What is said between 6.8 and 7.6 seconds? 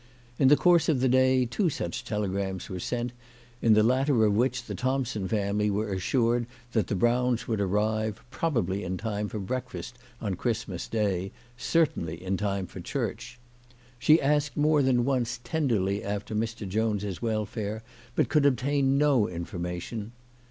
the Browns